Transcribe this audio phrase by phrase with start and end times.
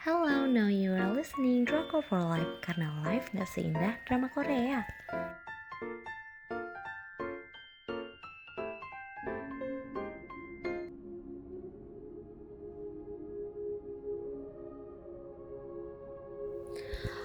[0.00, 4.80] Hello, now you are listening Drama for Life karena life gak seindah drama Korea.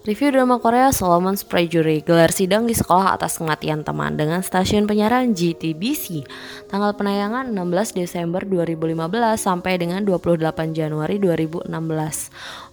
[0.00, 5.36] Review drama Korea Solomon's Prejury gelar sidang di sekolah atas kematian teman dengan stasiun penyiaran
[5.36, 6.24] GTBC
[6.72, 8.96] tanggal penayangan 16 Desember 2015
[9.36, 10.40] sampai dengan 28
[10.72, 11.68] Januari 2016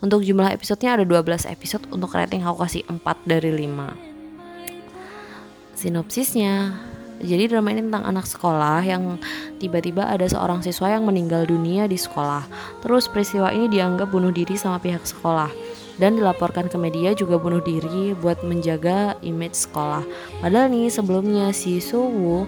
[0.08, 2.96] untuk jumlah episodenya ada 12 episode untuk rating aku kasih 4
[3.28, 6.80] dari 5 sinopsisnya.
[7.18, 9.20] Jadi drama ini tentang anak sekolah yang
[9.60, 12.48] tiba-tiba ada seorang siswa yang meninggal dunia di sekolah.
[12.80, 15.67] Terus peristiwa ini dianggap bunuh diri sama pihak sekolah
[15.98, 20.06] dan dilaporkan ke media juga bunuh diri buat menjaga image sekolah.
[20.42, 22.46] Padahal nih sebelumnya si Suwu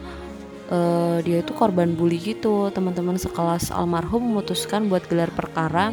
[0.70, 2.70] uh, dia itu korban bully gitu.
[2.73, 5.91] Teman-teman sekelas almarhum memutuskan buat gelar perkara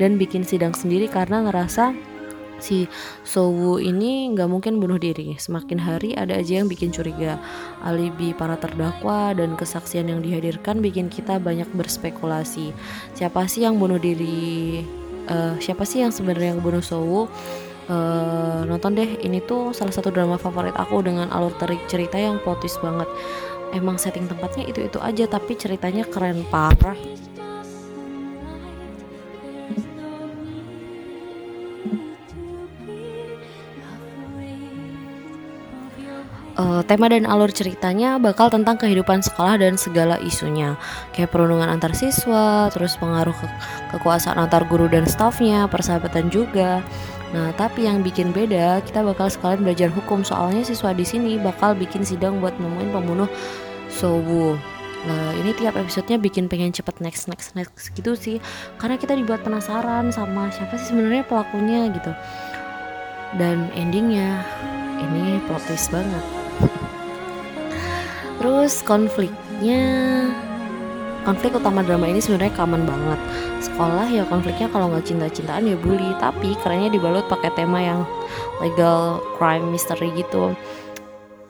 [0.00, 1.94] dan bikin sidang sendiri karena ngerasa
[2.58, 2.88] si
[3.26, 5.36] Sowu ini nggak mungkin bunuh diri.
[5.36, 7.36] Semakin hari ada aja yang bikin curiga.
[7.84, 12.72] Alibi para terdakwa dan kesaksian yang dihadirkan bikin kita banyak berspekulasi.
[13.12, 14.80] Siapa sih yang bunuh diri
[15.28, 17.26] uh, siapa sih yang sebenarnya ngebunuh Sowu?
[17.84, 19.20] Uh, nonton deh.
[19.20, 23.08] Ini tuh salah satu drama favorit aku dengan alur terik cerita yang plot banget.
[23.74, 26.96] Emang setting tempatnya itu itu aja tapi ceritanya keren parah
[36.64, 40.80] uh, tema dan alur ceritanya bakal tentang kehidupan sekolah dan segala isunya.
[41.12, 43.46] Kayak perundungan antar siswa terus pengaruh ke
[43.94, 46.80] kekuasaan antar guru dan stafnya persahabatan juga.
[47.36, 50.24] Nah tapi yang bikin beda kita bakal sekalian belajar hukum.
[50.24, 53.28] Soalnya siswa di sini bakal bikin sidang buat nemuin pembunuh
[53.92, 54.58] Sowu.
[55.04, 58.40] Nah, ini tiap episodenya bikin pengen cepet next next next gitu sih.
[58.80, 62.08] Karena kita dibuat penasaran sama siapa sih sebenarnya pelakunya gitu.
[63.36, 64.40] Dan endingnya
[65.04, 66.43] ini plot twist banget
[68.44, 69.80] terus konfliknya
[71.24, 73.16] konflik utama drama ini sebenarnya common banget.
[73.64, 78.04] Sekolah ya konfliknya kalau nggak cinta-cintaan ya bully tapi kerennya dibalut pakai tema yang
[78.60, 80.52] legal crime mystery gitu.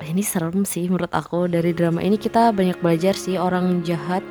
[0.06, 1.50] Ini serem sih menurut aku.
[1.50, 4.22] Dari drama ini kita banyak belajar sih orang jahat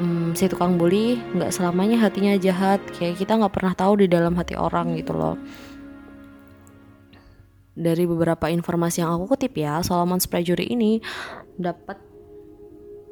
[0.00, 2.80] hmm, si tukang bully nggak selamanya hatinya jahat.
[2.96, 5.36] Kayak kita nggak pernah tahu di dalam hati orang gitu loh
[7.72, 11.00] dari beberapa informasi yang aku kutip ya, Solomon's Prejury ini
[11.56, 11.96] dapat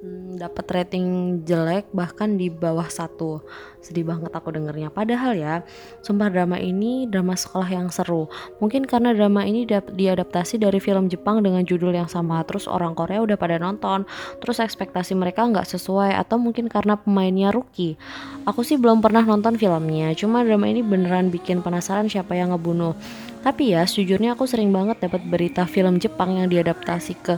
[0.04, 1.06] hmm, dapat rating
[1.48, 3.40] jelek bahkan di bawah satu.
[3.80, 4.92] Sedih banget aku dengernya.
[4.92, 5.64] Padahal ya
[6.04, 8.28] sumpah drama ini drama sekolah yang seru.
[8.60, 12.44] Mungkin karena drama ini diadaptasi dari film Jepang dengan judul yang sama.
[12.44, 14.04] Terus orang Korea udah pada nonton.
[14.44, 17.96] Terus ekspektasi mereka nggak sesuai atau mungkin karena pemainnya rookie.
[18.44, 20.12] Aku sih belum pernah nonton filmnya.
[20.12, 22.92] Cuma drama ini beneran bikin penasaran siapa yang ngebunuh
[23.40, 27.34] tapi ya sejujurnya aku sering banget dapat berita film Jepang yang diadaptasi ke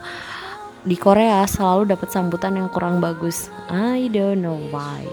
[0.83, 3.51] di Korea selalu dapat sambutan yang kurang bagus.
[3.71, 5.07] I don't know why.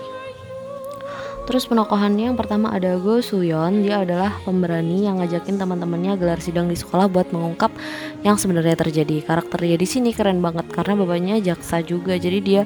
[1.49, 6.69] Terus penokohannya yang pertama ada Go Suyon, dia adalah pemberani yang ngajakin teman-temannya gelar sidang
[6.69, 7.73] di sekolah buat mengungkap
[8.21, 9.25] yang sebenarnya terjadi.
[9.25, 12.61] Karakternya di sini keren banget karena bapaknya jaksa juga, jadi dia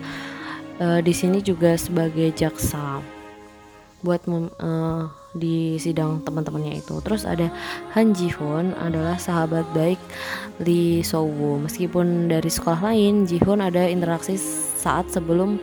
[0.84, 3.00] uh, di sini juga sebagai jaksa
[4.04, 7.02] buat uh, di sidang teman-temannya itu.
[7.02, 7.50] Terus ada
[7.98, 9.98] Han Ji Hoon adalah sahabat baik
[10.62, 11.58] Lee So Woo.
[11.58, 14.38] Meskipun dari sekolah lain, Ji Hoon ada interaksi
[14.78, 15.58] saat sebelum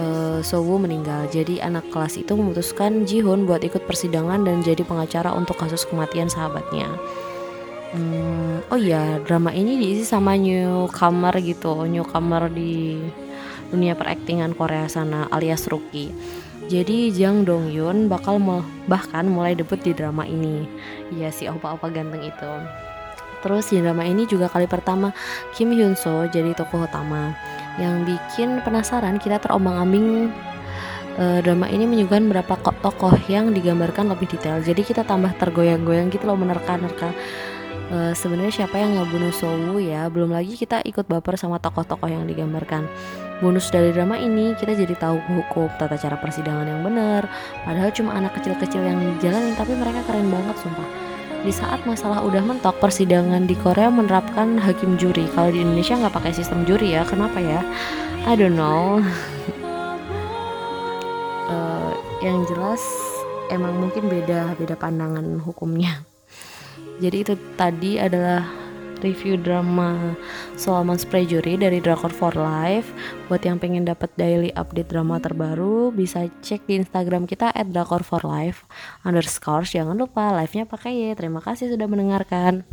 [0.00, 1.28] uh, So Woo meninggal.
[1.28, 5.84] Jadi anak kelas itu memutuskan Ji Hoon buat ikut persidangan dan jadi pengacara untuk kasus
[5.84, 6.88] kematian sahabatnya.
[7.88, 13.00] Hmm, oh iya, drama ini diisi sama newcomer gitu, newcomer di
[13.72, 16.12] dunia peraktingan Korea sana alias rookie.
[16.68, 18.36] Jadi Jang Dong Yun bakal
[18.84, 20.68] bahkan mulai debut di drama ini.
[21.16, 22.52] Iya si opa-opa ganteng itu.
[23.40, 25.16] Terus di drama ini juga kali pertama
[25.56, 27.32] Kim Hyun So jadi tokoh utama.
[27.80, 30.28] Yang bikin penasaran kita terombang-ambing
[31.16, 32.54] uh, drama ini menyuguhkan berapa
[32.84, 34.60] tokoh yang digambarkan lebih detail.
[34.60, 37.16] Jadi kita tambah tergoyang-goyang gitu loh menerka-nerka
[37.92, 40.08] uh, sebenarnya siapa yang ngebunuh Sowu ya?
[40.08, 42.88] Belum lagi kita ikut baper sama tokoh-tokoh yang digambarkan.
[43.38, 47.30] Bonus dari drama ini kita jadi tahu hukum tata cara persidangan yang benar.
[47.62, 50.88] Padahal cuma anak kecil-kecil yang jalanin tapi mereka keren banget sumpah.
[51.38, 55.30] Di saat masalah udah mentok persidangan di Korea menerapkan hakim juri.
[55.38, 57.62] Kalau di Indonesia nggak pakai sistem juri ya kenapa ya?
[58.26, 58.98] I don't know.
[61.46, 61.94] Uh,
[62.26, 62.82] yang jelas
[63.54, 66.02] emang mungkin beda beda pandangan hukumnya
[66.98, 68.42] jadi itu tadi adalah
[69.00, 70.14] review drama
[70.58, 72.90] Solomon Sprayjuri dari Drakor for Life.
[73.30, 78.22] Buat yang pengen dapat daily update drama terbaru, bisa cek di Instagram kita Drakor for
[78.26, 78.66] Life
[79.06, 79.66] underscore.
[79.66, 81.10] Jangan lupa live-nya pakai ya.
[81.14, 82.66] Terima kasih sudah mendengarkan.